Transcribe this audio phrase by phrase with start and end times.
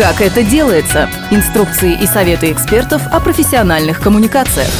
[0.00, 1.10] Как это делается?
[1.30, 4.70] Инструкции и советы экспертов о профессиональных коммуникациях.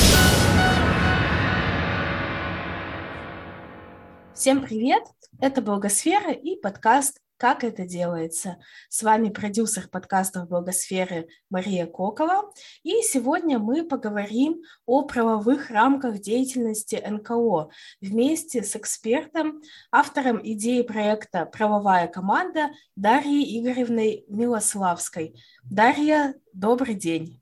[4.35, 5.03] Всем привет!
[5.39, 8.59] Это Благосфера и подкаст как это делается.
[8.91, 12.53] С вами продюсер подкастов «Благосферы» Мария Кокова.
[12.83, 17.71] И сегодня мы поговорим о правовых рамках деятельности НКО
[18.03, 25.35] вместе с экспертом, автором идеи проекта «Правовая команда» Дарьей Игоревной Милославской.
[25.65, 27.41] Дарья, добрый день.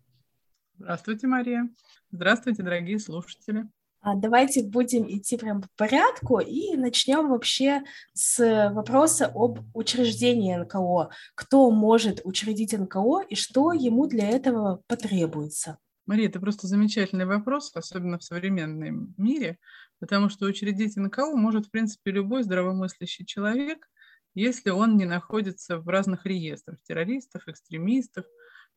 [0.78, 1.68] Здравствуйте, Мария.
[2.12, 3.68] Здравствуйте, дорогие слушатели.
[4.00, 11.10] А, давайте будем идти прям по порядку и начнем вообще с вопроса об учреждении НКО.
[11.34, 15.78] Кто может учредить НКО и что ему для этого потребуется?
[16.06, 19.58] Мария, это просто замечательный вопрос, особенно в современном мире,
[19.98, 23.88] потому что учредить НКО может, в принципе, любой здравомыслящий человек,
[24.34, 28.24] если он не находится в разных реестрах террористов, экстремистов,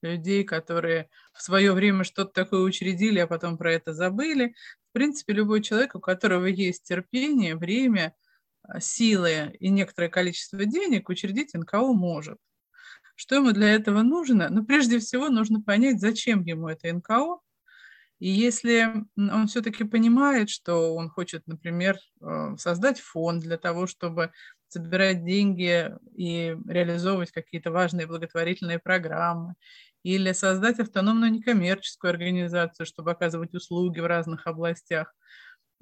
[0.02, 4.56] людей, которые в свое время что-то такое учредили, а потом про это забыли.
[4.92, 8.14] В принципе, любой человек, у которого есть терпение, время,
[8.64, 12.38] а, силы и некоторое количество денег, учредить НКО может.
[13.16, 14.50] Что ему для этого нужно?
[14.50, 17.39] Ну, прежде всего, нужно понять, зачем ему это НКО.
[18.19, 24.34] И если он все-таки понимает, что он хочет, например, э, создать фонд для того, чтобы
[24.72, 29.55] собирать деньги и реализовывать какие-то важные благотворительные программы,
[30.03, 35.13] или создать автономную некоммерческую организацию, чтобы оказывать услуги в разных областях.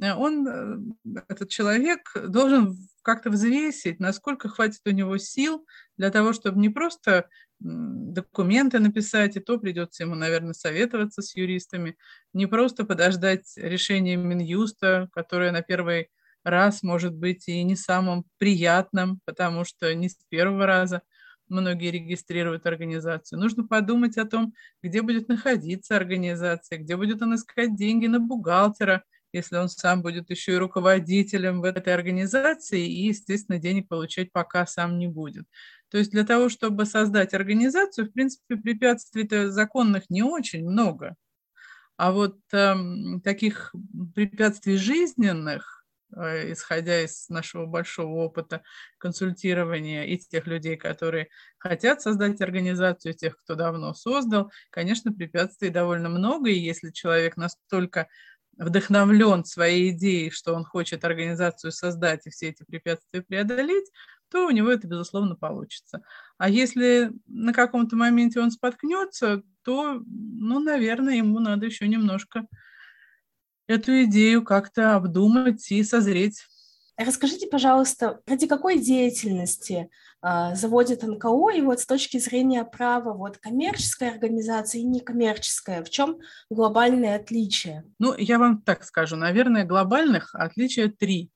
[0.01, 5.65] Э, он, э, этот человек, должен как-то взвесить, насколько хватит у него сил
[5.97, 7.27] для того, чтобы не просто
[7.59, 11.97] документы написать, и то придется ему, наверное, советоваться с юристами,
[12.33, 16.09] не просто подождать решения Минюста, которое на первый
[16.43, 21.01] раз может быть и не самым приятным, потому что не с первого раза–
[21.49, 23.39] многие регистрируют организацию.
[23.39, 29.03] Нужно подумать о том, где будет находиться организация, где будет он искать деньги на бухгалтера,
[29.31, 34.65] если он сам будет еще и руководителем в этой организации и, естественно, денег получать пока
[34.65, 35.45] сам не будет.
[35.89, 41.15] То есть для того, чтобы создать организацию, в принципе, препятствий-то законных не очень много.
[41.97, 42.75] А вот э,
[43.23, 43.75] таких
[44.15, 45.78] препятствий жизненных,
[46.13, 48.61] исходя из нашего большого опыта
[48.97, 56.09] консультирования и тех людей, которые хотят создать организацию, тех, кто давно создал, конечно, препятствий довольно
[56.09, 58.07] много, и если человек настолько
[58.57, 63.89] вдохновлен своей идеей, что он хочет организацию создать и все эти препятствия преодолеть,
[64.29, 66.01] то у него это, безусловно, получится.
[66.37, 72.45] А если на каком-то моменте он споткнется, то, ну, наверное, ему надо еще немножко
[73.69, 76.43] эту идею как-то обдумать и созреть.
[76.97, 79.89] Расскажите, пожалуйста, ради какой деятельности
[80.21, 85.89] э, заводит НКО и вот с точки зрения права вот коммерческая организация и некоммерческая, в
[85.89, 86.17] чем
[86.49, 87.85] глобальное отличие?
[87.99, 91.31] Ну, я вам так скажу, наверное, глобальных отличия три.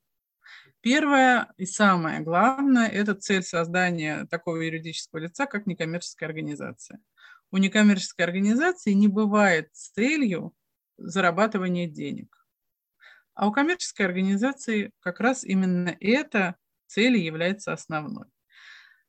[0.81, 6.99] Первое и самое главное– это цель создания такого юридического лица, как некоммерческая организация.
[7.51, 10.53] У некоммерческой организации не бывает целью
[11.03, 12.46] зарабатывания денег.
[13.36, 16.56] А у коммерческой организации как раз именно эта
[16.88, 18.28] цель является основной.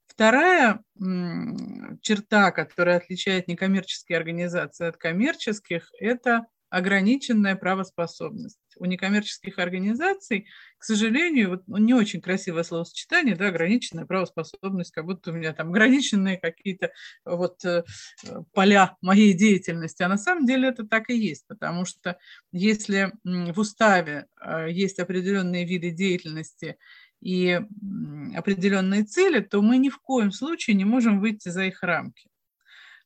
[0.06, 0.82] Вторая
[2.00, 8.58] черта, которая отличает некоммерческие организации от коммерческих, это ограниченная правоспособность.
[8.78, 10.46] У некоммерческих организаций,
[10.78, 15.52] к сожалению, вот, ну, не очень красивое словосочетание, да, ограниченная правоспособность, как будто у меня
[15.52, 16.92] там ограниченные какие-то
[17.24, 17.84] вот э,
[18.52, 20.02] поля моей деятельности.
[20.02, 22.18] А на самом деле это так и есть, потому что
[22.52, 26.76] если в уставе э, есть определенные виды деятельности
[27.20, 27.60] и
[28.34, 32.28] определенные цели, то мы ни в коем случае не можем выйти за их рамки.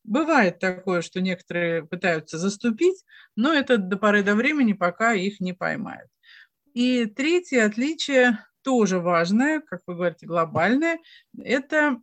[0.08, 3.04] Бывает такое, что некоторые пытаются заступить,
[3.36, 6.08] но это до поры до времени, пока их не поймают.
[6.72, 10.98] И третье отличие тоже важное, как вы говорите, глобальное,
[11.38, 11.98] это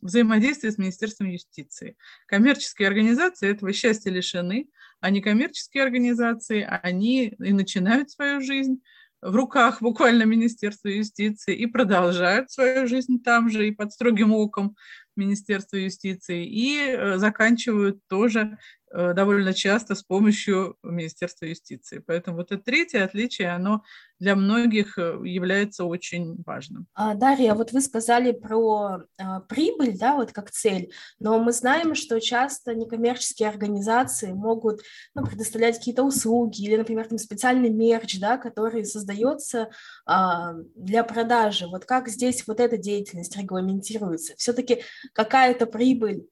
[0.00, 1.98] взаимодействие с Министерством юстиции.
[2.26, 4.70] Коммерческие организации этого счастья лишены,
[5.00, 8.80] а некоммерческие организации, они и начинают свою жизнь
[9.20, 14.76] в руках буквально Министерства юстиции и продолжают свою жизнь там же и под строгим оком
[15.18, 18.58] Министерства юстиции и э, заканчивают тоже
[18.92, 22.02] довольно часто с помощью Министерства юстиции.
[22.06, 23.82] Поэтому вот это третье отличие, оно
[24.18, 26.86] для многих э, является очень важным.
[26.94, 31.94] А, Дарья, вот вы сказали про а, прибыль, да, вот как цель, но мы знаем,
[31.94, 34.80] что часто некоммерческие организации могут
[35.14, 39.70] ну, предоставлять какие-то услуги или, например, там специальный мерч, да, который создается
[40.04, 41.66] а, для продажи.
[41.68, 44.34] Вот как здесь вот эта деятельность регламентируется?
[44.36, 44.82] Все-таки
[45.12, 46.26] какая-то прибыль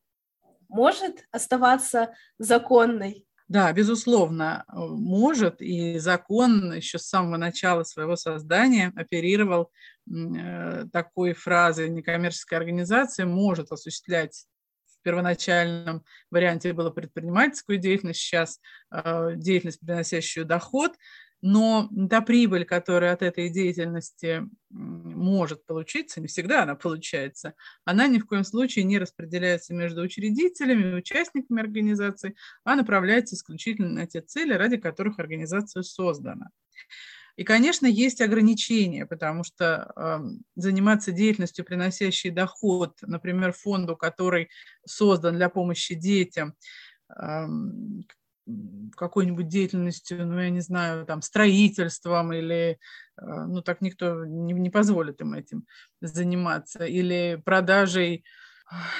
[0.69, 3.27] может оставаться законной?
[3.49, 9.71] Да, безусловно, может, и закон еще с самого начала своего создания оперировал
[10.11, 14.47] э, такой фразой некоммерческая организация может осуществлять
[14.87, 18.59] в первоначальном варианте было предпринимательскую деятельность, сейчас
[18.91, 20.97] э, деятельность, приносящую доход,
[21.43, 27.55] но та прибыль, которая от этой деятельности может получиться, не всегда она получается,
[27.85, 32.35] она ни в коем случае не распределяется между учредителями и участниками организации,
[32.65, 36.51] а направляется исключительно на те цели, ради которых организация создана.
[37.37, 40.19] И, конечно, есть ограничения, потому что э,
[40.55, 44.49] заниматься деятельностью, приносящей доход, например, фонду, который
[44.87, 46.55] создан для помощи детям,
[48.97, 52.79] какой-нибудь деятельностью, ну, я не знаю, там, строительством или,
[53.21, 55.67] э, ну, так никто не, не позволит им этим
[56.01, 58.25] заниматься, или продажей,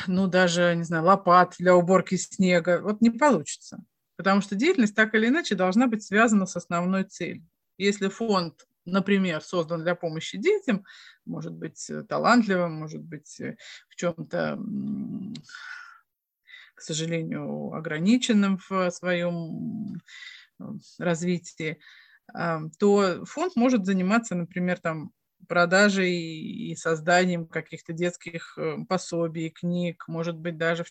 [0.07, 3.79] ну, даже, не знаю, лопат для уборки снега, вот не получится,
[4.17, 7.47] потому что деятельность так или иначе должна быть связана с основной целью.
[7.79, 10.85] Если фонд например, создан для помощи детям,
[11.25, 13.57] может быть э, талантливым, может быть э,
[13.89, 14.59] в чем-то
[16.77, 20.01] к сожалению, ограниченным в своем
[20.99, 21.79] развитии,
[22.79, 25.13] то фонд может заниматься, например, там,
[25.49, 30.85] продажей и созданием каких-то детских э, пособий, книг, может быть, даже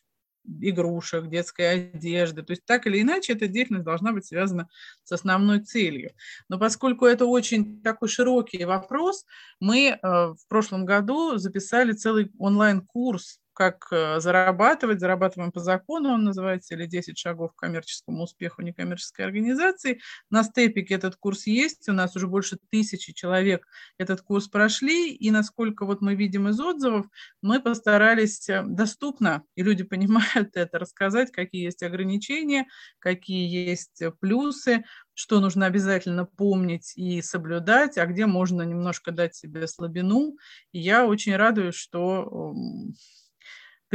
[0.61, 2.43] игрушек, детской одежды.
[2.43, 4.69] То есть так или иначе эта деятельность должна быть связана
[5.03, 6.11] с основной целью.
[6.49, 9.25] Но поскольку это очень такой широкий вопрос,
[9.59, 16.25] мы э, в прошлом году записали целый онлайн-курс как э, зарабатывать, зарабатываем по закону, он
[16.25, 20.01] называется, или 10 шагов к коммерческому успеху некоммерческой организации.
[20.29, 23.65] На степике этот курс есть, у нас уже больше тысячи человек
[23.97, 27.07] этот курс прошли, и насколько вот мы видим из отзывов,
[27.41, 32.67] мы постарались э, доступно, и люди понимают это, рассказать, какие есть ограничения,
[32.99, 39.65] какие есть плюсы, что нужно обязательно помнить и соблюдать, а где можно немножко дать себе
[39.65, 40.37] слабину.
[40.73, 42.53] И я очень радуюсь, что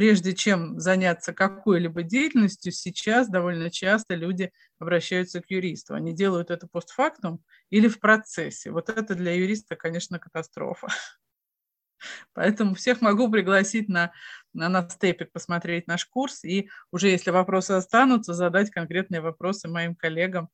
[0.01, 5.93] прежде чем заняться какой-либо деятельностью, сейчас довольно часто люди обращаются к юристу.
[5.93, 8.71] Они делают это постфактум или в процессе.
[8.71, 10.89] Вот это для юриста, конечно, катастрофа.
[12.33, 14.11] Поэтому всех могу пригласить на,
[14.55, 19.95] на, на степик посмотреть наш курс и уже если вопросы останутся, задать конкретные вопросы моим
[19.95, 20.49] коллегам,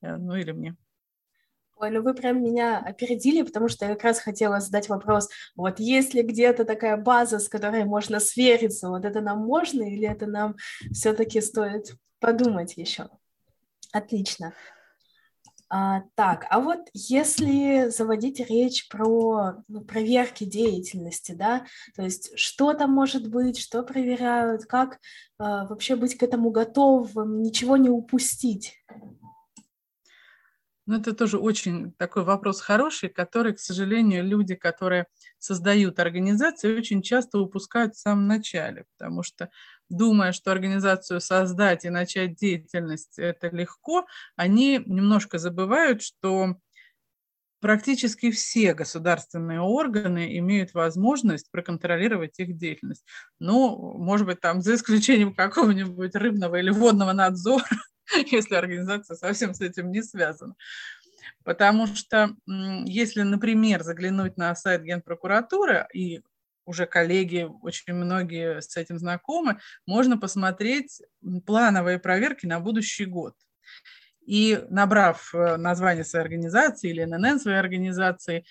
[0.00, 0.76] э, ну или мне.
[1.82, 5.80] Ой, ну вы прям меня опередили, потому что я как раз хотела задать вопрос, вот
[5.80, 10.26] есть ли где-то такая база, с которой можно свериться, вот это нам можно или это
[10.26, 10.54] нам
[10.92, 13.08] все-таки стоит подумать еще?
[13.92, 14.52] Отлично.
[15.74, 21.64] А, так, а вот если заводить речь про ну, проверки деятельности, да,
[21.96, 25.00] то есть что там может быть, что проверяют, как
[25.38, 28.81] а, вообще быть к этому готовым, ничего не упустить?
[30.92, 35.06] Ну, это тоже очень такой вопрос хороший, который, к сожалению, люди, которые
[35.38, 39.48] создают организации, очень часто упускают в самом начале, потому что,
[39.88, 44.04] думая, что организацию создать и начать деятельность– это легко,
[44.36, 46.56] они немножко забывают, что
[47.60, 53.06] практически все государственные органы имеют возможность проконтролировать их деятельность.
[53.38, 57.64] Ну, может быть, там за исключением какого-нибудь рыбного или водного надзора,
[58.30, 60.54] если организация совсем с этим не связана.
[61.44, 62.34] Потому что
[62.84, 66.20] если, например, заглянуть на сайт Генпрокуратуры, и
[66.64, 71.02] уже коллеги, очень многие с этим знакомы, можно посмотреть
[71.46, 73.34] плановые проверки на будущий год.
[74.24, 78.44] И набрав э, название своей организации или ННН своей организации,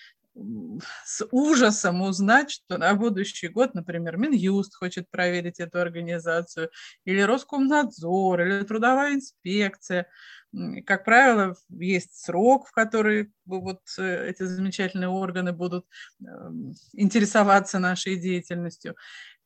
[1.05, 6.69] с ужасом узнать, что на будущий год, например, Минюст хочет проверить эту организацию,
[7.05, 10.07] или Роскомнадзор, или Трудовая инспекция.
[10.85, 15.85] Как правило, есть срок, в который вот э, эти замечательные органы будут
[16.19, 18.95] эм, интересоваться нашей деятельностью.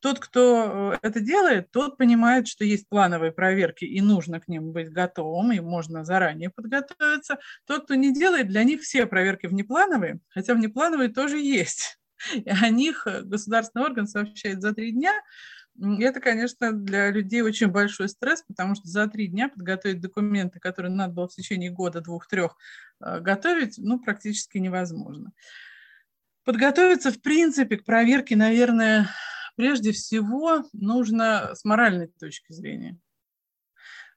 [0.06, 4.70] Тот, кто э, это делает, тот понимает, что есть плановые проверки, и нужно к ним
[4.70, 7.40] быть готовым, и можно заранее подготовиться.
[7.66, 11.98] Тот, кто не делает, для них все проверки внеплановые, хотя внеплановые тоже есть.
[12.36, 15.12] И о них э, государственный орган сообщает за три дня.
[15.98, 20.92] Это, конечно, для людей очень большой стресс, потому что за три дня подготовить документы, которые
[20.92, 22.56] надо было в течение года, двух-трех
[23.00, 25.32] э, готовить, ну, практически невозможно.
[26.44, 29.08] Подготовиться, в принципе, к проверке, наверное,
[29.56, 32.98] прежде всего нужно с моральной точки зрения.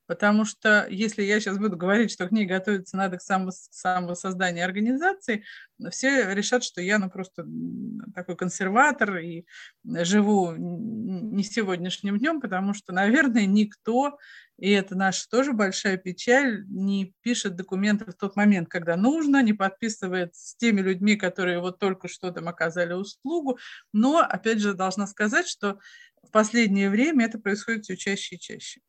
[0.10, 4.66] Потому что если я сейчас буду говорить, что к ней готовиться надо к само, самосозданию
[4.66, 5.44] организации,
[5.92, 7.46] все решат, что я ну, просто
[8.16, 9.46] такой консерватор и
[9.86, 14.18] живу не сегодняшним днем, потому что, наверное, никто,
[14.60, 19.54] и это наша тоже большая печаль, не пишет документы в тот момент, когда нужно, не
[19.54, 23.58] подписывает с теми людьми, которые вот только что там оказали услугу.
[23.94, 25.80] Но, опять же, должна сказать, что
[26.22, 28.82] в последнее время это происходит все чаще и чаще.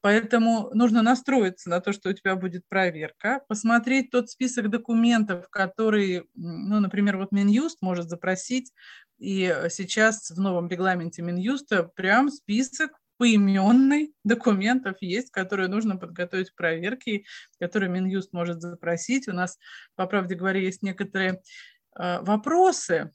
[0.00, 6.24] Поэтому нужно настроиться на то, что у тебя будет проверка, посмотреть тот список документов, которые,
[6.34, 8.72] ну, например, вот Минюст может запросить,
[9.18, 16.56] и сейчас в новом регламенте Минюста прям список поименный документов есть, которые нужно подготовить к
[16.56, 17.24] проверке,
[17.60, 19.28] которые Минюст может запросить.
[19.28, 19.58] У нас,
[19.96, 21.42] по правде говоря, есть некоторые
[21.98, 23.12] э, вопросы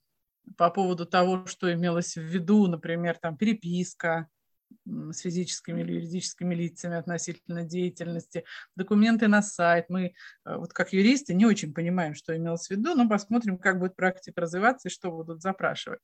[0.58, 4.28] по поводу того, что имелось в виду, например, там переписка,
[4.86, 8.44] с физическими или юридическими лицами относительно деятельности,
[8.76, 9.86] документы на сайт.
[9.90, 10.14] Мы,
[10.46, 13.96] э, вот как юристы, не очень понимаем, что имелось в виду, но посмотрим, как будет
[13.96, 16.00] практика развиваться и что будут запрашивать.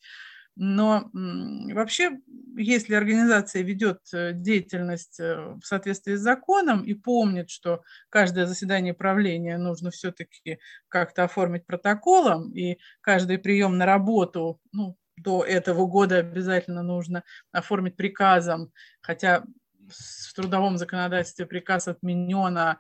[0.56, 2.20] Но вообще,
[2.58, 8.94] если организация ведет э, деятельность э, в соответствии с законом и помнит, что каждое заседание
[8.94, 16.18] правления нужно все-таки как-то оформить протоколом, и каждый прием на работу, ну, до этого года
[16.18, 19.44] обязательно нужно оформить приказом, хотя
[19.90, 22.78] в трудовом законодательстве приказ отменен, а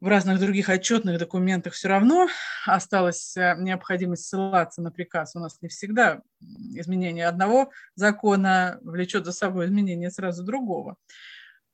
[0.00, 2.28] в разных других отчетных документах все равно
[2.66, 5.36] осталась э, необходимость ссылаться на приказ.
[5.36, 10.96] У нас не всегда изменение одного закона влечет за собой изменение сразу другого.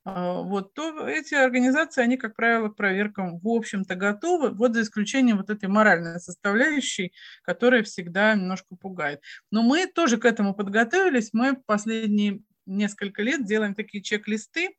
[0.04, 4.82] А, вот, то эти организации, они, как правило, к проверкам, в общем-то, готовы, вот за
[4.82, 9.20] исключением вот этой моральной составляющей, которая всегда немножко пугает.
[9.50, 14.76] Но мы тоже к этому подготовились, мы последние несколько лет делаем такие чек-листы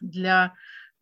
[0.00, 0.54] для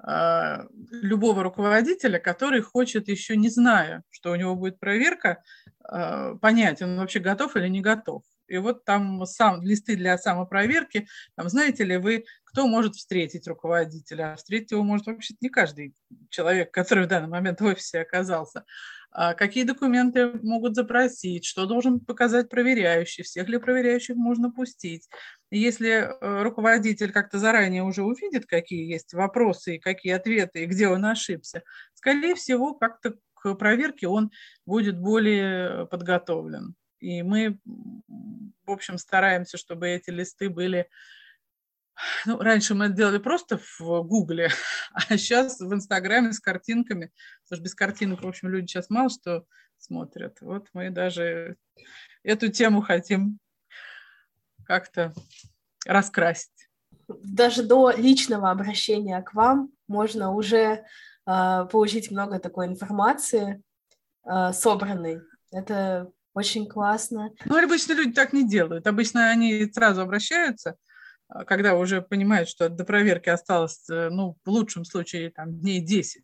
[0.05, 5.43] любого руководителя, который хочет, еще не зная, что у него будет проверка,
[5.89, 8.23] э, понять, он вообще готов или не готов.
[8.49, 11.07] И вот там сам, листы для самопроверки,
[11.37, 14.35] там, знаете ли вы, кто может встретить руководителя?
[14.37, 15.95] Встретить его может вообще не каждый
[16.29, 18.65] человек, который в данный момент в офисе оказался.
[19.15, 25.07] А какие документы могут запросить, что должен показать проверяющий, всех ли проверяющих можно пустить.
[25.51, 30.89] Если э, руководитель как-то заранее уже увидит, какие есть вопросы, и какие ответы, и где
[30.89, 34.31] он ошибся, скорее всего, как-то к проверке он
[34.65, 36.75] будет более подготовлен.
[37.01, 40.89] И мы, в общем, стараемся, чтобы эти листы были...
[42.27, 44.51] Ну, раньше мы это делали просто в Гугле,
[44.93, 47.11] а сейчас в Инстаграме с картинками.
[47.45, 49.45] Потому что без картинок, в общем, люди сейчас мало что
[49.79, 50.39] смотрят.
[50.41, 51.57] Вот мы даже
[52.23, 53.39] эту тему хотим
[54.65, 55.13] как-то
[55.85, 56.69] раскрасить.
[57.09, 60.85] Даже до личного обращения к вам можно уже
[61.27, 63.63] э, получить много такой информации
[64.25, 65.21] э, собранной.
[65.51, 67.31] Это очень классно.
[67.45, 68.87] Ну, обычно люди так не делают.
[68.87, 70.77] Обычно они сразу обращаются,
[71.47, 76.23] когда уже понимают, что до проверки осталось, э, ну, в лучшем случае, там, дней 10.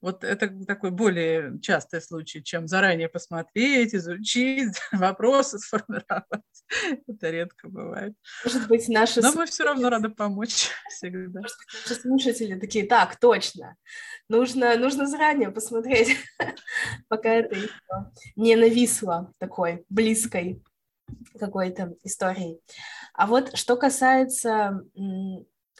[0.00, 6.24] Вот это такой более частый случай, чем заранее посмотреть, изучить, вопросы сформировать.
[7.06, 8.14] Это редко бывает.
[8.44, 9.20] Может быть, наши...
[9.20, 11.40] Но мы все равно рады помочь всегда.
[11.40, 13.76] Может быть, наши слушатели такие, так, точно,
[14.28, 16.16] нужно, нужно заранее посмотреть,
[17.08, 17.56] пока это
[18.36, 20.62] не нависло такой близкой
[21.38, 22.60] какой-то истории.
[23.14, 24.82] А вот что касается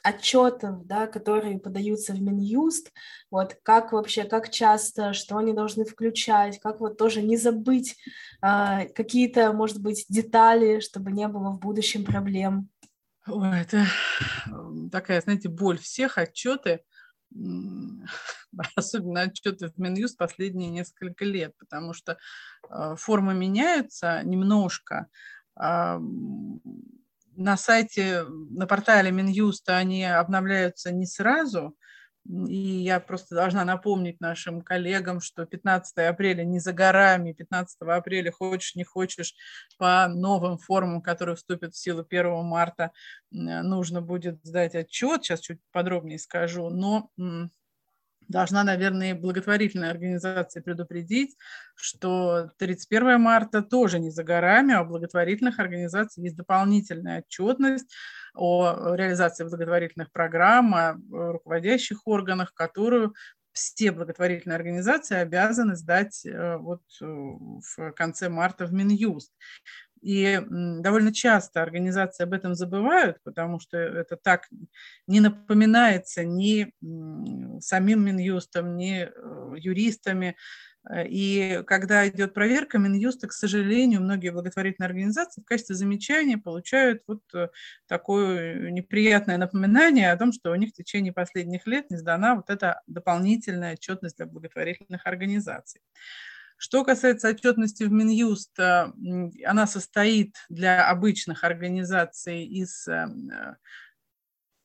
[0.02, 2.90] отчетов, да, которые подаются в Минюст,
[3.30, 7.96] вот как вообще, как часто, что они должны включать, как вот тоже не забыть
[8.42, 12.70] э, какие-то, может быть, детали, чтобы не было в будущем проблем.
[13.26, 13.84] Ой, это
[14.90, 16.80] такая, знаете, боль всех отчеты,
[18.76, 22.18] особенно отчеты в Минюст последние несколько лет, потому что
[22.68, 25.06] э, формы меняются немножко,
[25.60, 25.99] э,
[27.37, 31.76] на сайте, на портале Минюста они обновляются не сразу,
[32.49, 38.30] и я просто должна напомнить нашим коллегам, что 15 апреля не за горами, 15 апреля
[38.32, 39.34] хочешь, не хочешь,
[39.78, 42.92] по новым формам, которые вступят в силу 1 марта,
[43.30, 47.10] нужно будет сдать отчет, сейчас чуть подробнее скажу, но
[48.30, 51.37] должна, наверное, благотворительная организация предупредить,
[51.75, 57.92] что 31 марта тоже не за горами, а у благотворительных организаций есть дополнительная отчетность
[58.34, 63.14] о реализации благотворительных программ, о руководящих органах, которую
[63.52, 69.32] все благотворительные организации обязаны сдать э, вот э, в конце марта в Минюст.
[70.00, 74.49] И довольно часто организации об этом забывают, потому что это так
[75.07, 76.73] не напоминается ни
[77.61, 80.37] самим Минюстом, ни э, юристами.
[80.88, 87.02] Э, и когда идет проверка Минюста, к сожалению, многие благотворительные организации в качестве замечания получают
[87.07, 87.49] вот э,
[87.87, 92.49] такое неприятное напоминание о том, что у них в течение последних лет не сдана вот
[92.49, 95.83] эта дополнительная отчетность для благотворительных организаций.
[96.62, 98.93] Что касается отчетности в Минюст, э,
[99.47, 103.07] она состоит для обычных организаций из э,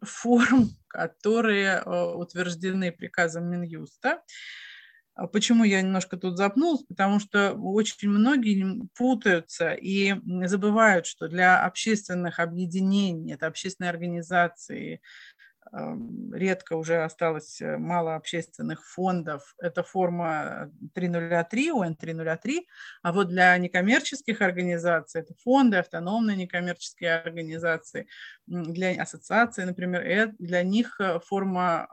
[0.02, 4.22] форм, которые э, утверждены приказом Минюста.
[5.14, 6.84] А почему я немножко тут запнулась?
[6.84, 10.16] Потому что очень многие путаются и
[10.48, 15.02] забывают, что для общественных объединений, это общественные организации,
[16.34, 19.56] редко уже осталось э, мало общественных фондов.
[19.60, 22.68] Это форма 303, ОН 303,
[23.04, 28.08] а вот для некоммерческих организаций, это фонды, автономные некоммерческие организации,
[28.48, 31.88] для ассоциации, например, э, для них э, форма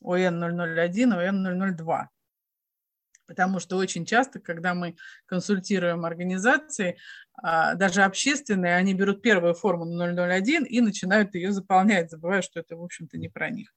[0.00, 2.10] ОН 001, ОН 002
[3.32, 6.98] потому что очень часто, когда мы консультируем организации,
[7.42, 12.76] а, даже общественные, они берут первую форму 001 и начинают ее заполнять, забывая, что это,
[12.76, 13.74] в общем-то, не про них.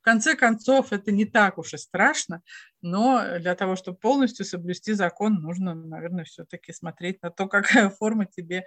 [0.00, 2.42] В конце концов, это не так уж и страшно,
[2.82, 8.26] но для того, чтобы полностью соблюсти закон, нужно, наверное, все-таки смотреть на то, какая форма
[8.26, 8.64] тебе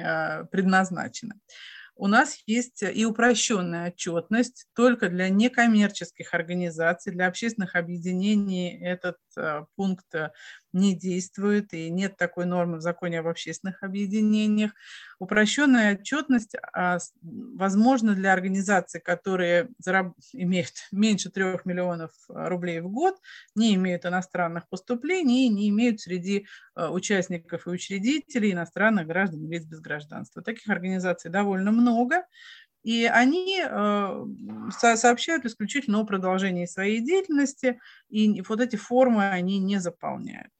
[0.00, 1.34] а, предназначена
[1.96, 9.64] у нас есть и упрощенная отчетность только для некоммерческих организаций, для общественных объединений этот э,
[9.76, 10.30] пункт э,
[10.74, 14.72] не действует и нет такой нормы в законе об общественных объединениях.
[15.18, 19.68] Упрощенная отчетность а, возможна для организаций, которые
[20.32, 23.16] имеют меньше 3 миллионов э, рублей в год,
[23.54, 29.80] не имеют иностранных поступлений и не имеют среди участников и учредителей иностранных граждан лиц без
[29.80, 30.42] гражданства.
[30.42, 32.24] Таких организаций довольно много.
[32.84, 34.26] И они э,
[34.70, 40.50] сообщают исключительно о продолжении своей деятельности, и вот эти формы они не заполняют.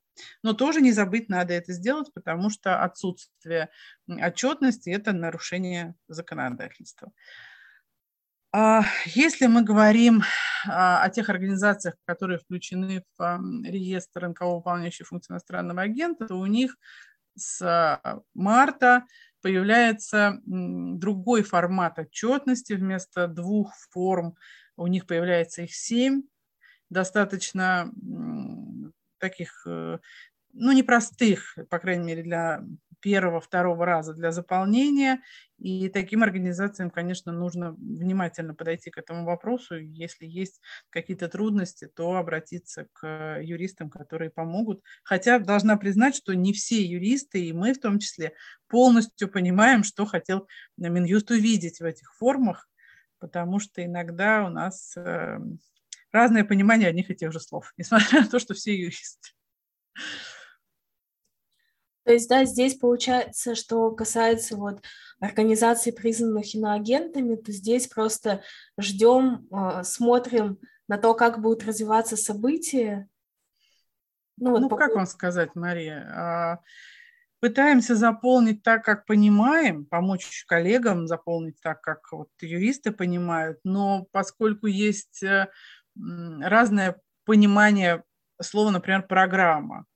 [0.42, 3.70] Но тоже не забыть надо это сделать, потому что отсутствие
[4.08, 7.12] отчетности– это нарушение законодательства.
[8.52, 10.22] А если мы говорим
[10.68, 16.46] а, о тех организациях, которые включены в реестр НКО, выполняющих функции иностранного агента, то у
[16.46, 16.76] них
[17.36, 18.00] с
[18.32, 19.06] марта
[19.42, 22.74] появляется другой формат отчетности.
[22.74, 24.36] Вместо двух форм
[24.76, 26.22] у них появляется их семь.
[26.90, 27.90] Достаточно
[29.28, 29.98] таких, э,
[30.52, 32.62] ну, непростых, по крайней мере, для
[33.04, 35.20] первого, второго раза для заполнения.
[35.58, 39.76] И таким организациям, конечно, нужно внимательно подойти к этому вопросу.
[39.76, 44.82] Если есть какие-то трудности, то обратиться к юристам, которые помогут.
[45.02, 48.32] Хотя должна признать, что не все юристы, и мы в том числе,
[48.68, 52.68] полностью понимаем, что хотел Минюст увидеть в этих формах,
[53.18, 55.38] потому что иногда у нас э,
[56.14, 59.30] разное понимание одних и тех же слов, несмотря на то, что все юристы.
[62.04, 64.82] То есть, да, здесь получается, что касается вот
[65.20, 68.42] организаций, признанных иноагентами, то здесь просто
[68.78, 73.08] ждем, а, смотрим на то, как будут развиваться события.
[74.36, 74.76] Ну, вот ну по...
[74.76, 76.06] как вам сказать, Мария?
[76.14, 76.58] А,
[77.40, 84.66] пытаемся заполнить так, как понимаем, помочь коллегам заполнить так, как вот юристы понимают, но поскольку
[84.66, 85.48] есть э,
[85.96, 88.02] разное понимание
[88.40, 89.86] слова, например, программа,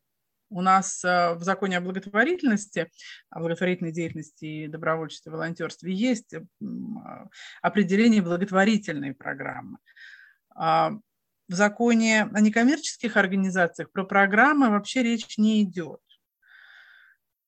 [0.50, 2.90] у нас э, в законе о благотворительности,
[3.30, 7.28] о благотворительной деятельности и добровольчестве, волонтерстве есть а,
[7.60, 9.78] определение благотворительной программы.
[10.54, 10.92] А,
[11.48, 16.00] в законе о некоммерческих организациях про программы вообще речь не идет.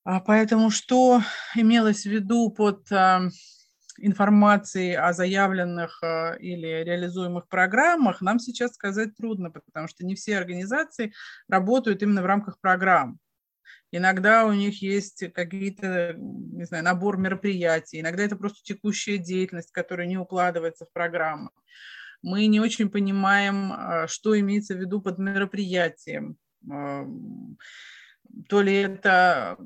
[0.03, 1.21] А поэтому что
[1.55, 2.87] имелось в виду под
[4.05, 10.37] информации о заявленных э, или реализуемых программах нам сейчас сказать трудно, потому что не все
[10.37, 11.13] организации
[11.47, 13.19] работают именно в рамках программ.
[13.91, 20.07] Иногда у них есть какие-то, не знаю, набор мероприятий, иногда это просто текущая деятельность, которая
[20.07, 21.51] не укладывается в программу.
[22.21, 26.37] Мы не очень понимаем, э, что имеется в виду под мероприятием.
[26.69, 27.57] Эм,
[28.47, 29.57] то ли это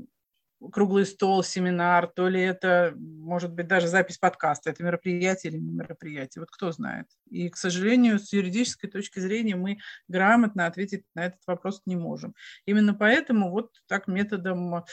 [0.72, 5.72] круглый стол, семинар, то ли это, может быть, даже запись подкаста, это мероприятие или не
[5.72, 7.08] мероприятие, вот кто знает.
[7.30, 12.36] И, к сожалению, с юридической точки зрения мы грамотно ответить на этот вопрос не можем.
[12.66, 14.86] Именно поэтому вот так методом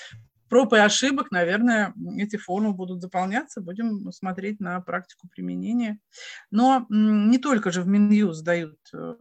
[0.52, 5.98] проб и ошибок, наверное, эти формы будут заполняться, будем смотреть на практику применения.
[6.50, 9.14] Но не только же в Минюст дают э,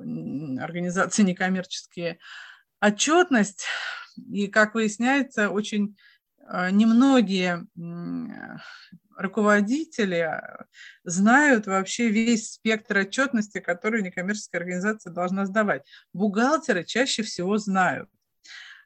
[0.59, 2.19] организации некоммерческие
[2.81, 3.65] отчетность,
[4.29, 5.95] и, как выясняется, очень
[6.71, 7.65] немногие
[9.17, 10.41] руководители
[11.03, 15.85] знают вообще весь спектр отчетности, который некоммерческая организация должна сдавать.
[16.13, 18.09] Бухгалтеры чаще всего знают.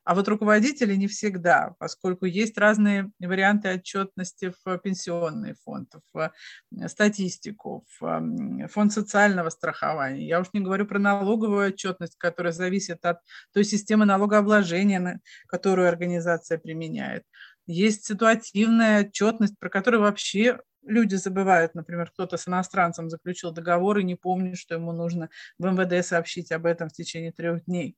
[0.05, 6.31] А вот руководители не всегда, поскольку есть разные варианты отчетности в пенсионный фонд, в
[6.79, 10.27] э, статистику, в фонд социального страхования.
[10.27, 13.17] Я уж не говорю про налоговую отчетность, которая зависит от
[13.51, 17.23] той системы налогообложения, которую организация применяет.
[17.65, 24.03] Есть ситуативная отчетность, про которую вообще люди забывают, например, кто-то с иностранцем заключил договор и
[24.03, 27.97] не помнит, что ему нужно в МВД сообщить об этом в течение трех дней.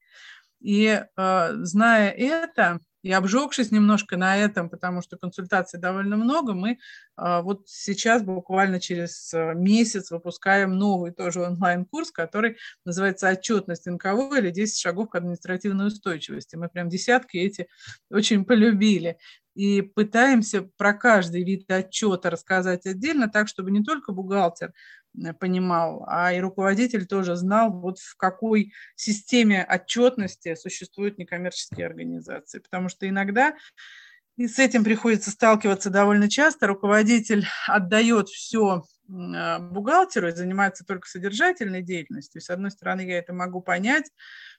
[0.60, 6.72] И э, зная это, и обжегшись немножко на этом, потому что консультаций довольно много, мы
[6.72, 14.38] э, вот сейчас буквально через э, месяц выпускаем новый тоже онлайн-курс, который называется «Отчетность НКО»
[14.38, 16.56] или «10 шагов к административной устойчивости».
[16.56, 17.67] Мы прям десятки эти
[18.10, 19.17] очень полюбили
[19.58, 24.74] и пытаемся про каждый вид отчета рассказать отдельно, так, чтобы не только бухгалтер
[25.39, 32.60] понимал, а и руководитель тоже знал, вот в какой системе отчетности существуют некоммерческие организации.
[32.60, 33.56] Потому что иногда
[34.38, 36.67] и с этим приходится сталкиваться довольно часто.
[36.67, 42.39] Руководитель отдает все э, бухгалтеру и занимается только содержательной деятельностью.
[42.39, 44.12] С одной стороны, я это могу понять,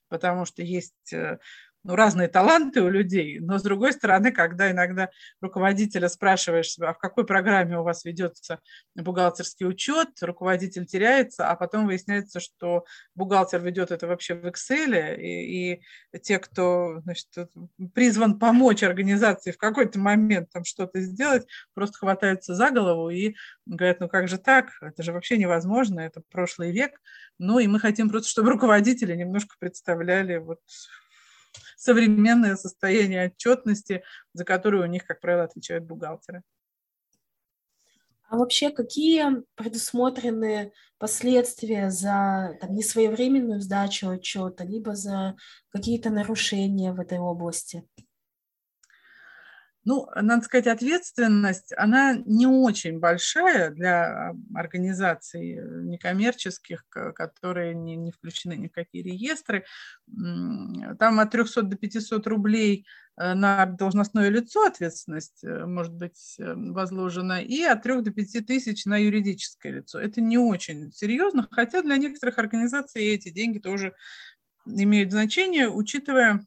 [0.09, 1.38] потому что есть э,
[1.85, 5.11] ну, разные таланты у людей, но с другой стороны, когда иногда
[5.41, 8.61] руководителя спрашиваешь, а в какой программе у вас ведется
[8.95, 15.75] бухгалтерский учет, руководитель теряется, а потом выясняется, что бухгалтер ведет это вообще в Excel, и,
[15.75, 15.83] и
[16.23, 17.29] те, кто значит,
[17.95, 23.35] призван помочь организации в какой-то момент там что-то сделать, просто хватаются за голову и
[23.67, 27.01] говорят, ну как же так, это же вообще невозможно, это прошлый век,
[27.38, 30.59] ну и мы хотим просто, чтобы руководители немножко представляли вот
[31.77, 36.43] современное состояние отчетности, за которую у них, как правило, отвечают бухгалтеры.
[38.31, 45.35] А вообще какие предусмотрены последствия за там, несвоевременную сдачу отчета, либо за
[45.71, 47.89] какие-то нарушения в этой области?
[49.85, 58.11] Ну, надо сказать, ответственность, она не очень большая для организаций э, некоммерческих, которые не, не
[58.11, 59.64] включены ни в какие реестры.
[60.99, 62.87] Там от 300 до 500 рублей
[63.17, 68.85] э, на должностное лицо ответственность э, может быть возложена, и от 3 до 5 тысяч
[68.85, 70.01] на юридическое лицо.
[70.01, 73.95] Это не очень серьезно, хотя для некоторых организаций эти деньги тоже
[74.67, 76.45] имеют значение, учитывая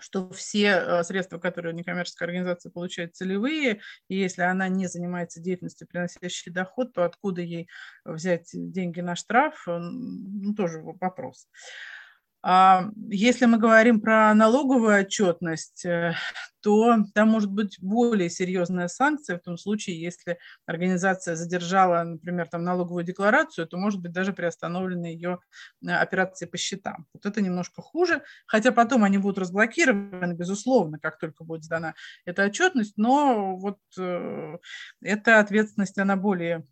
[0.00, 5.86] что все э, средства, которые некоммерческая организация получает, целевые, и если она не занимается деятельностью,
[5.88, 7.68] приносящей доход, то откуда ей
[8.04, 11.48] взять деньги на штраф, ну, тоже вопрос.
[11.48, 12.03] А
[12.46, 16.14] если мы говорим про налоговую отчетность, э,
[16.60, 22.62] то там может быть более серьезная санкция в том случае, если организация задержала, например, там
[22.62, 25.38] налоговую декларацию, то может быть даже приостановлены ее
[25.82, 27.06] э, операции по счетам.
[27.14, 31.94] Вот это немножко хуже, хотя потом они будут разблокированы, безусловно, как только будет сдана
[32.26, 34.58] эта отчетность, но вот э,
[35.00, 36.64] эта ответственность, она более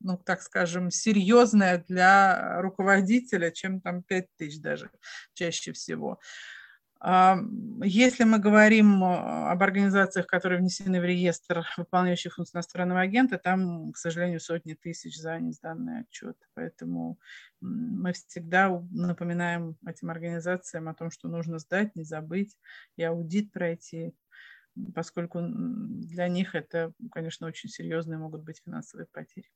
[0.00, 4.90] ну, так скажем, серьезная для руководителя, чем там 5 тысяч даже
[5.34, 6.20] чаще всего.
[7.00, 7.38] А,
[7.84, 13.96] если мы говорим об организациях, которые внесены в реестр выполняющих функции иностранного агента, там, к
[13.96, 16.36] сожалению, сотни тысяч за несданный отчет.
[16.54, 17.18] Поэтому
[17.60, 22.56] мы всегда напоминаем этим организациям о том, что нужно сдать, не забыть
[22.96, 24.12] и аудит пройти,
[24.92, 29.48] поскольку для них это, конечно, очень серьезные могут быть финансовые потери.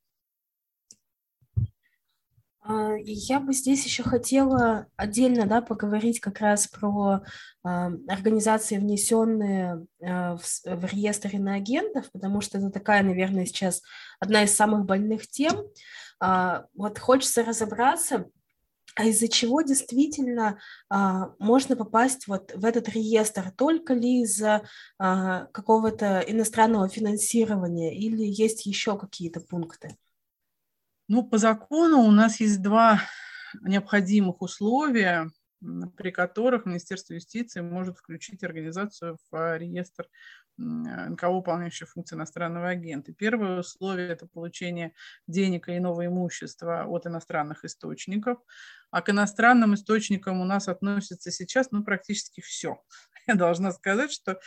[2.65, 7.23] А, я бы здесь еще хотела отдельно да, поговорить как раз про
[7.65, 7.69] э,
[8.09, 13.83] организации, внесенные э, в, в реестр иноагентов, потому что это такая, наверное, сейчас
[14.21, 15.61] одна из самых больных тем.
[16.23, 18.27] Э, вот хочется разобраться,
[18.95, 20.59] а из-за чего действительно
[20.91, 23.51] а, можно попасть вот в этот реестр?
[23.57, 24.63] Только ли из-за
[24.99, 29.97] а, какого-то иностранного финансирования или есть еще какие-то пункты?
[31.09, 33.01] Ну, по закону у нас есть два
[33.61, 35.31] необходимых условия,
[35.97, 40.09] при которых Министерство юстиции может включить организацию в реестр
[40.59, 43.13] НКО, выполняющих функции иностранного агента.
[43.13, 44.93] Первое условие– это получение
[45.27, 48.39] денег и иного имущества от иностранных источников.
[48.91, 52.83] А к иностранным источникам у нас относится сейчас ну, практически все.
[53.27, 54.39] Я должна сказать, что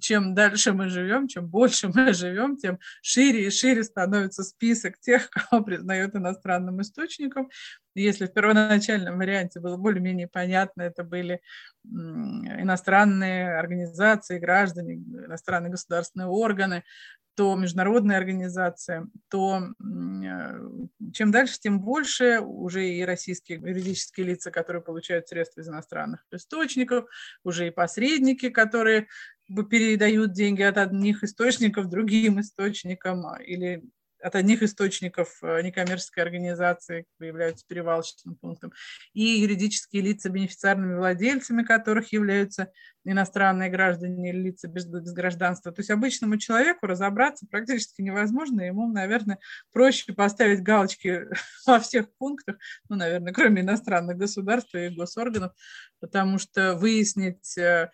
[0.00, 5.30] чем дальше мы живем, чем больше мы живем, тем шире и шире становится список тех,
[5.50, 7.50] кого признают иностранным источником.
[7.94, 11.40] Если в первоначальном варианте было более-менее понятно, это были
[11.84, 16.84] иностранные организации, граждане, иностранные государственные органы,
[17.34, 20.68] то международные организации, то э,
[21.14, 27.06] чем дальше, тем больше уже и российские юридические лица, которые получают средства из иностранных источников,
[27.42, 29.08] уже и посредники, которые
[29.70, 33.82] передают деньги от одних источников другим источникам или
[34.22, 38.72] от одних источников э, некоммерческой организации являются перевалочным пунктом,
[39.12, 42.72] и юридические лица бенефициарными владельцами которых являются
[43.04, 45.72] иностранные граждане или лица без, без гражданства.
[45.72, 49.38] То есть обычному человеку разобраться практически невозможно, ему, наверное,
[49.72, 51.24] проще поставить галочки
[51.66, 52.56] во всех пунктах,
[52.88, 55.52] ну, наверное, кроме иностранных государств и госорганов,
[56.00, 57.90] потому что выяснить э,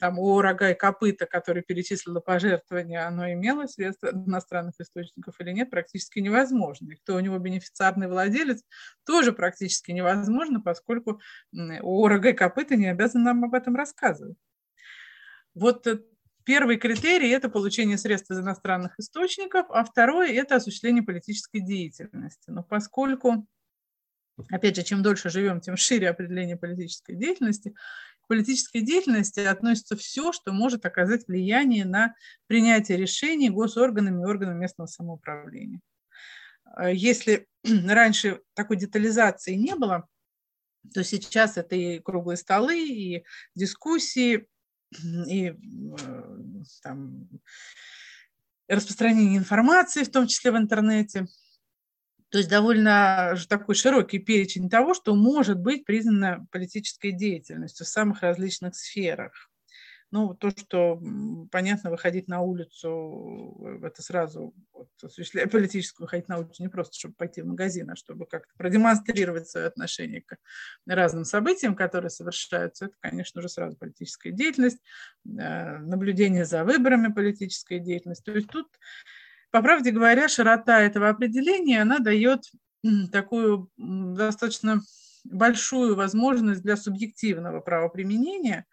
[0.00, 5.70] там о рога и копыта, который перечислило пожертвование, оно имело средства иностранных источников или нет,
[5.70, 6.90] практически невозможно.
[6.90, 8.64] И кто у него бенефициарный владелец,
[9.04, 11.20] тоже практически невозможно, поскольку
[11.82, 14.38] о рога и копыта не обязан нам об этом рассказывать.
[15.54, 16.00] Вот э,
[16.44, 22.50] первый критерий– это получение средств из иностранных источников, а второй– это осуществление политической деятельности.
[22.50, 23.46] Но поскольку
[24.48, 27.74] опять же, чем дольше живем, тем шире определение политической деятельности.
[28.30, 32.14] Политической деятельности относится все, что может оказать влияние на
[32.46, 35.80] принятие решений госорганами и органами местного самоуправления.
[36.78, 40.06] Э, если раньше такой детализации не было,
[40.94, 43.24] то сейчас это и круглые столы, и
[43.56, 44.46] дискуссии,
[45.26, 45.54] и э,
[46.84, 47.28] там,
[48.68, 51.26] распространение информации, в том числе в интернете–
[52.30, 58.22] то есть довольно такой широкий перечень того, что может быть признано политической деятельностью в самых
[58.22, 59.50] различных сферах.
[60.12, 61.00] Ну, то, что,
[61.52, 66.98] понятно, выходить на улицу, э, это сразу, вот, осуществляя политическую, выходить на улицу не просто,
[66.98, 70.36] чтобы пойти в магазин, а чтобы как-то продемонстрировать свое отношение к
[70.84, 74.78] разным событиям, которые совершаются, это, конечно, уже сразу политическая деятельность,
[75.24, 78.24] э, наблюдение за выборами политическая деятельность.
[78.24, 78.66] То есть тут
[79.50, 82.44] по правде говоря, широта этого определения, она дает
[83.12, 84.80] такую достаточно
[85.24, 88.66] большую возможность для субъективного правоприменения,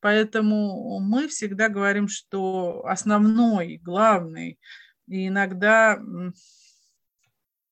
[0.00, 4.58] поэтому мы всегда говорим, что основной, главный
[5.06, 6.00] и иногда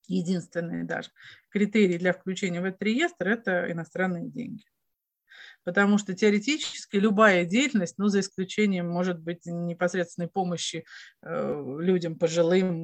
[0.07, 1.11] единственный даже
[1.51, 4.65] критерий для включения в этот реестр– это иностранные деньги
[5.65, 10.85] потому что теоретически любая деятельность, ну, за исключением, может быть, непосредственной помощи
[11.23, 12.75] э, людям пожилым,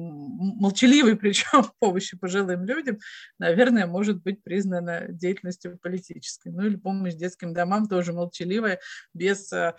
[0.59, 2.99] молчаливой причем помощи пожилым людям,
[3.37, 6.51] наверное, может быть признана деятельностью политической.
[6.51, 8.79] Ну, или помощь детским домам тоже молчаливая,
[9.13, 9.75] без э,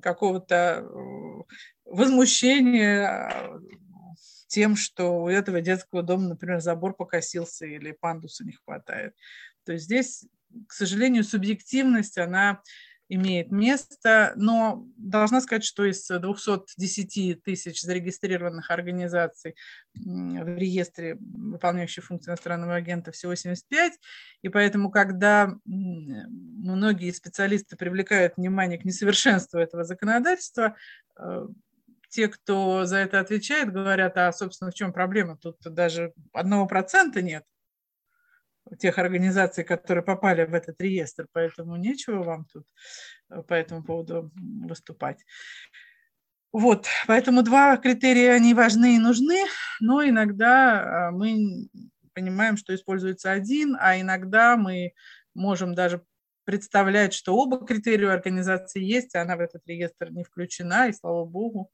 [0.00, 3.60] какого-то э, возмущения
[4.50, 9.14] тем, что у этого детского дома, например, забор покосился или пандуса не хватает.
[9.64, 10.24] То есть здесь
[10.68, 12.60] к сожалению, субъективность, она
[13.10, 19.56] имеет место, но должна сказать, что из 210 тысяч зарегистрированных организаций
[19.94, 23.94] в реестре, выполняющих функции иностранного агента, всего 75,
[24.42, 30.76] и поэтому, когда многие специалисты привлекают внимание к несовершенству этого законодательства,
[31.18, 31.48] э,
[32.10, 35.36] те, кто за это отвечает, говорят, а, собственно, в чем проблема?
[35.36, 37.44] Тут даже одного процента нет
[38.78, 42.66] тех организаций, которые попали в этот реестр, поэтому нечего вам тут
[43.30, 45.24] э, по этому поводу выступать.
[46.52, 49.44] Вот, поэтому два критерия, они важны и нужны,
[49.80, 51.68] но иногда э, мы
[52.12, 54.92] понимаем, что используется один, а иногда мы
[55.34, 56.02] можем даже
[56.44, 61.24] представлять, что оба критерия организации есть, а она в этот реестр не включена, и слава
[61.24, 61.70] богу.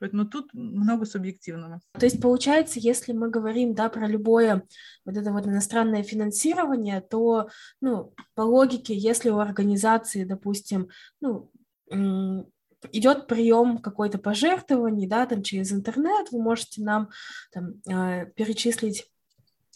[0.00, 1.80] Поэтому тут много субъективного.
[1.92, 4.62] То есть, получается, если мы говорим да, про любое
[5.04, 7.48] вот это вот иностранное финансирование, то,
[7.80, 10.88] ну, по логике, если у организации, допустим,
[11.20, 11.50] ну,
[12.92, 17.10] идет прием какой-то пожертвований, да, там через интернет, вы можете нам
[17.52, 19.10] там, э, перечислить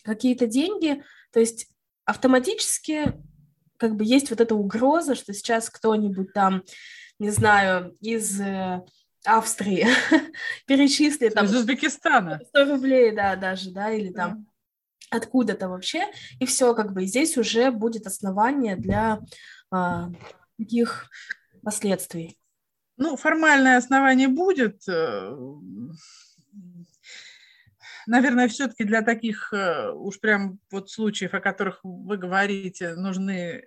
[0.04, 1.68] какие-то деньги, то есть
[2.04, 3.14] автоматически
[3.76, 6.62] как бы есть вот эта угроза, что сейчас кто-нибудь там,
[7.18, 8.84] не знаю, из э,
[9.24, 9.86] Австрии
[10.66, 11.46] перечислит там...
[11.46, 12.40] Из Узбекистана.
[12.48, 14.46] 100 рублей, да, даже, да, или там
[15.10, 15.16] да.
[15.16, 16.06] откуда-то вообще,
[16.40, 19.20] и все, как бы здесь уже будет основание для
[19.70, 20.10] а,
[20.58, 21.08] таких
[21.62, 22.38] последствий.
[22.96, 24.86] Ну, формальное основание будет.
[24.88, 25.34] Э,
[28.06, 33.64] наверное, все-таки для таких э, уж прям вот случаев, о которых вы говорите, нужны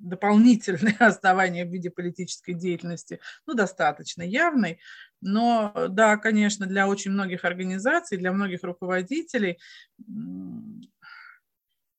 [0.00, 4.78] дополнительные основания в виде политической деятельности, ну, достаточно явной.
[5.20, 9.58] Но да, конечно, для очень многих организаций, для многих руководителей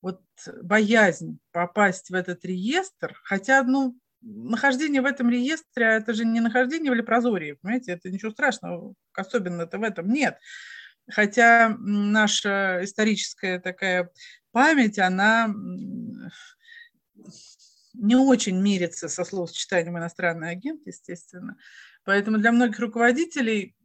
[0.00, 0.20] вот
[0.62, 6.92] боязнь попасть в этот реестр, хотя, ну, нахождение в этом реестре, это же не нахождение
[6.92, 10.38] в лепрозории, понимаете, это ничего страшного, особенно-то в этом нет.
[11.10, 14.10] Хотя наша историческая такая
[14.52, 15.52] память, она
[17.98, 21.56] не очень мирится со словосочетанием иностранный агент, естественно.
[22.04, 23.76] Поэтому для многих руководителей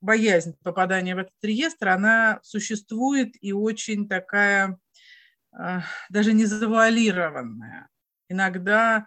[0.00, 4.78] боязнь попадания в этот реестр, она существует и очень такая,
[5.52, 7.88] а, даже не завуалированная.
[8.28, 9.06] Иногда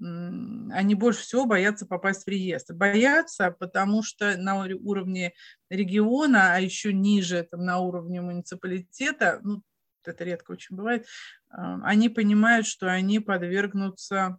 [0.00, 2.74] они больше всего боятся попасть в реестр.
[2.74, 5.34] Боятся, потому что на уровне
[5.68, 9.62] региона, а еще ниже, там, на уровне муниципалитета, ну,
[10.10, 11.06] это редко очень бывает,
[11.50, 14.38] а, они понимают, что они подвергнутся,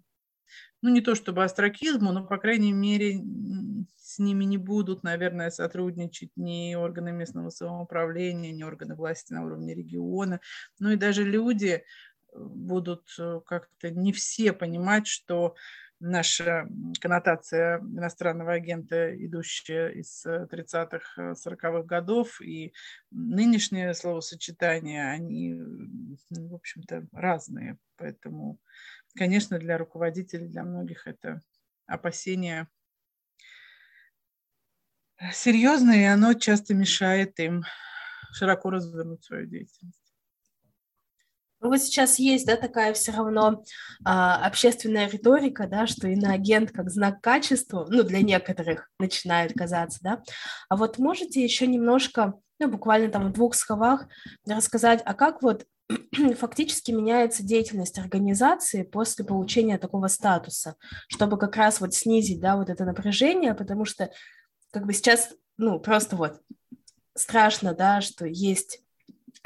[0.81, 3.21] ну, не то чтобы астракизму, но, по крайней мере,
[3.97, 9.73] с ними не будут, наверное, сотрудничать ни органы местного самоуправления, ни органы власти на уровне
[9.73, 10.39] региона,
[10.79, 11.81] ну и даже люди э,
[12.35, 15.55] будут э, как-то не все понимать, что
[16.03, 16.67] наша
[16.99, 22.73] коннотация иностранного агента, идущая из 30-х, э, 40-х годов, и
[23.09, 25.55] нынешнее словосочетание, они,
[26.29, 27.77] в общем-то, разные.
[27.95, 28.59] Поэтому,
[29.15, 31.41] конечно, для руководителей, для многих это
[31.85, 32.67] опасение
[35.31, 37.63] серьезное, и оно часто мешает им
[38.33, 40.02] широко развернуть свою деятельность.
[41.63, 43.63] Ну вот сейчас есть, да, такая все равно
[44.03, 50.23] а, общественная риторика, да, что иноагент как знак качества, ну, для некоторых начинает казаться, да.
[50.67, 54.07] А вот можете еще немножко, ну, буквально там в двух словах
[54.45, 55.65] рассказать, а как вот
[56.37, 60.75] фактически меняется деятельность организации после получения такого статуса,
[61.07, 64.11] чтобы как раз вот снизить, да, вот это напряжение, потому что
[64.71, 66.41] как бы сейчас, ну, просто вот
[67.15, 68.82] страшно, да, что есть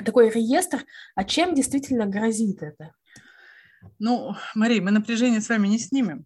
[0.03, 2.93] такой реестр, а чем действительно грозит это?
[3.99, 6.25] Ну, Мария, мы напряжение с вами не снимем,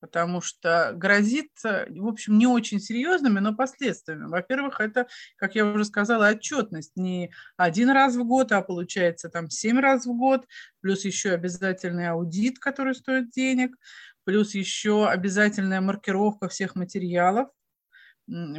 [0.00, 4.26] потому что грозит, в общем, не очень серьезными, но последствиями.
[4.26, 9.50] Во-первых, это, как я уже сказала, отчетность не один раз в год, а получается там
[9.50, 10.46] семь раз в год,
[10.80, 13.76] плюс еще обязательный аудит, который стоит денег,
[14.24, 17.48] плюс еще обязательная маркировка всех материалов,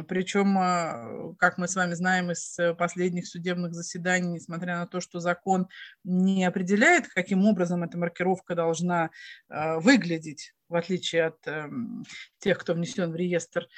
[0.08, 5.00] причем, а, как мы с вами знаем из э, последних судебных заседаний, несмотря на то,
[5.00, 5.68] что закон
[6.02, 9.10] не определяет, каким образом эта маркировка должна
[9.48, 12.04] а, выглядеть, в отличие от эм,
[12.38, 13.68] тех, кто внесен в реестр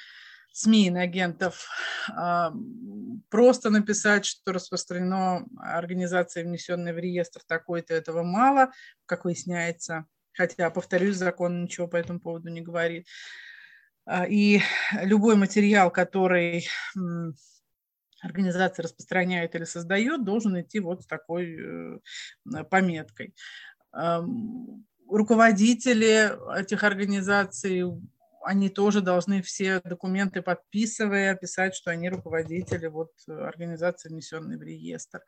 [0.51, 1.67] СМИ и агентов,
[2.11, 2.53] а,
[3.29, 8.71] просто написать, что распространено организация, внесенная в реестр такой-то, этого мало,
[9.05, 10.05] как выясняется.
[10.33, 13.07] Хотя, повторюсь, закон ничего по этому поводу не говорит.
[14.05, 14.59] А, и
[15.01, 16.67] любой материал, который
[18.21, 23.33] организация распространяет или создает, должен идти вот с такой э, пометкой.
[25.09, 27.83] Руководители этих организаций,
[28.43, 35.21] они тоже должны все документы подписывая писать, что они руководители вот организации, внесенной в реестр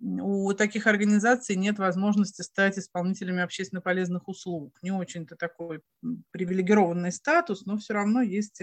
[0.00, 4.78] у таких организаций нет возможности стать исполнителями общественно полезных услуг.
[4.82, 5.82] Не очень-то такой
[6.30, 8.62] привилегированный статус, но все равно есть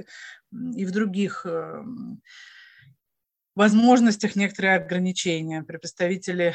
[0.51, 2.21] и в других эм,
[3.57, 5.63] возможностях некоторые ограничения.
[5.63, 6.53] Представители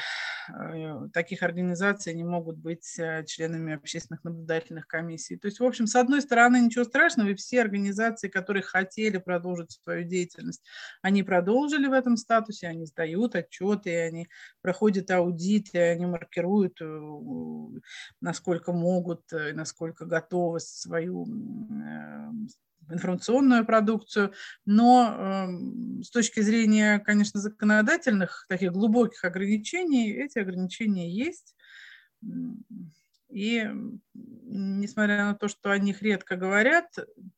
[0.48, 5.36] э, таких организаций не могут быть э, членами общественных наблюдательных комиссий.
[5.36, 9.72] То есть, в общем, с одной стороны, ничего страшного, и все организации, которые хотели продолжить
[9.72, 10.62] свою деятельность,
[11.02, 14.28] они продолжили в этом статусе, они сдают отчеты, они
[14.60, 17.00] проходят аудит, и они маркируют, э,
[18.20, 21.26] насколько могут, насколько готовы свою
[22.90, 24.32] информационную продукцию,
[24.64, 25.48] но
[25.98, 31.54] э, с точки зрения, конечно, законодательных, таких глубоких ограничений, эти ограничения есть.
[33.32, 33.66] И
[34.44, 36.86] несмотря на то, что о них редко говорят,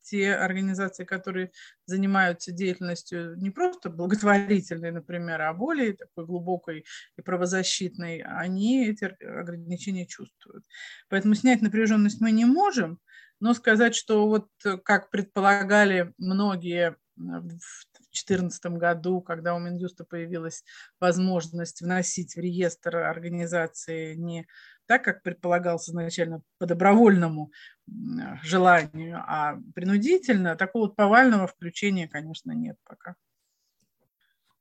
[0.01, 1.51] те организации, которые
[1.85, 6.85] занимаются деятельностью не просто благотворительной, например, а более такой глубокой
[7.17, 10.65] и правозащитной, они эти ограничения чувствуют.
[11.07, 12.99] Поэтому снять напряженность мы не можем,
[13.39, 20.05] но сказать, что вот э, как предполагали многие э, в 2014 году, когда у Минюста
[20.05, 20.63] появилась
[20.99, 24.47] возможность вносить в реестр организации не
[24.85, 27.51] так, как предполагалось изначально по добровольному
[28.43, 33.15] желанию, а принудительно, такого вот повального включения, конечно, нет пока.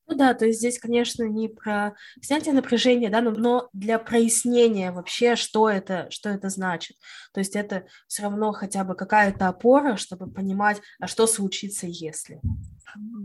[0.06, 4.92] Ну да, то есть здесь, конечно, не про снятие напряжения, да, но, но для прояснения
[4.92, 6.98] вообще, что это, что это значит.
[7.32, 12.40] То есть это все равно хотя бы какая-то опора, чтобы понимать, а что случится, если.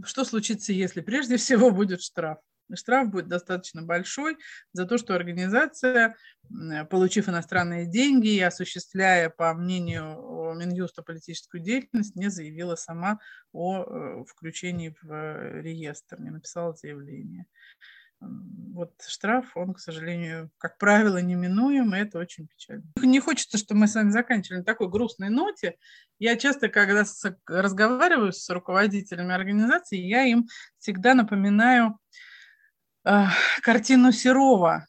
[0.05, 1.01] Что случится, если?
[1.01, 2.37] Прежде всего будет штраф.
[2.75, 4.37] Штраф будет достаточно большой
[4.73, 6.15] за то, что организация,
[6.89, 13.19] получив иностранные деньги и осуществляя, по мнению Минюста, политическую деятельность, не заявила сама
[13.51, 17.45] о э, включении в э, реестр, не написала заявление
[18.21, 22.83] вот штраф, он, к сожалению, как правило, неминуем, и это очень печально.
[22.97, 25.77] Не хочется, чтобы мы с вами заканчивали на такой грустной ноте.
[26.17, 27.03] Я часто, когда
[27.47, 30.47] разговариваю с руководителями организации, я им
[30.79, 31.97] всегда напоминаю
[33.61, 34.85] картину Серова.
[34.85, 34.88] э,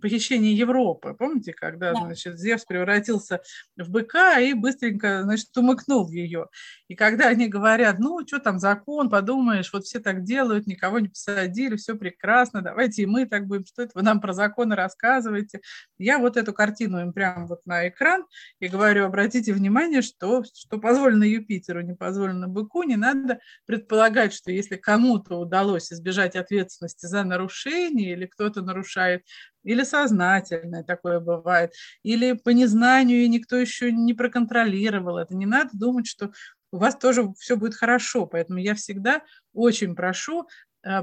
[0.00, 1.14] похищение Европы.
[1.18, 2.00] Помните, когда, да.
[2.00, 3.40] значит, Зевс превратился
[3.76, 6.48] в быка и быстренько, значит, умыкнул ее.
[6.88, 11.08] И когда они говорят, ну, что там закон, подумаешь, вот все так делают, никого не
[11.08, 15.60] посадили, все прекрасно, давайте и мы так будем, что это вы нам про законы рассказываете.
[15.98, 18.24] Я вот эту картину им прямо вот на экран
[18.58, 24.50] и говорю, обратите внимание, что, что позволено Юпитеру, не позволено быку, не надо предполагать, что
[24.50, 29.24] если кому-то удалось избежать ответственности за нарушение или кто-то нарушает бывает,
[29.64, 35.34] или сознательное такое бывает, или по незнанию, и никто еще не проконтролировал это.
[35.34, 36.32] Не надо думать, что
[36.72, 38.26] у вас тоже все будет хорошо.
[38.26, 40.48] Поэтому я всегда очень прошу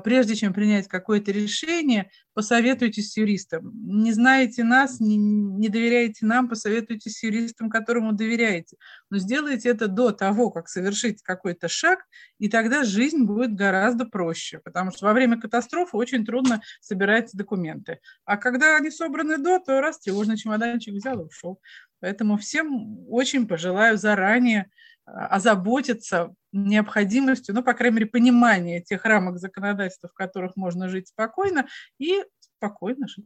[0.04, 3.72] прежде чем принять какое-то решение, посоветуйтесь с юристом.
[3.74, 8.78] Не знаете нас, не, не доверяете нам, посоветуйтесь с юристом, которому доверяете.
[9.10, 12.00] Но сделайте это до того, как совершить какой-то шаг,
[12.38, 18.00] и тогда жизнь будет гораздо проще, потому что во время катастрофы очень трудно собирать документы.
[18.26, 21.60] А когда они собраны до, то раз тревожный чемоданчик взял и ушел.
[22.00, 24.70] Поэтому всем очень пожелаю заранее
[25.14, 31.68] озаботиться необходимостью, ну, по крайней мере, понимания тех рамок законодательства, в которых можно жить спокойно,
[32.00, 33.26] и спокойно жить.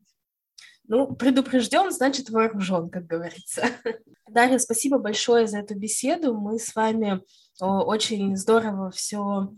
[0.85, 3.65] Ну, предупрежден, значит вооружен, как говорится.
[4.29, 6.33] Дарья, спасибо большое за эту беседу.
[6.33, 7.21] Мы с вами
[7.59, 9.53] очень здорово все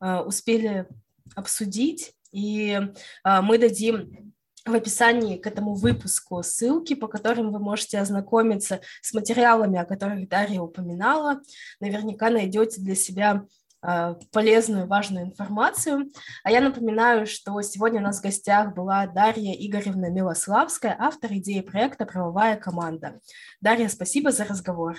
[0.00, 0.88] а, успели
[1.36, 2.80] обсудить, и
[3.22, 4.29] а, мы дадим
[4.66, 10.28] в описании к этому выпуску ссылки, по которым вы можете ознакомиться с материалами, о которых
[10.28, 11.40] Дарья упоминала.
[11.80, 13.46] Наверняка найдете для себя
[13.82, 16.10] а, полезную, важную информацию.
[16.44, 21.60] А я напоминаю, что сегодня у нас в гостях была Дарья Игоревна Милославская, автор идеи
[21.60, 23.20] проекта «Правовая команда».
[23.60, 24.96] Дарья, спасибо за разговор.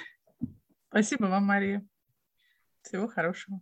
[0.90, 1.86] Спасибо вам, Мария.
[2.82, 3.60] Всего хорошего.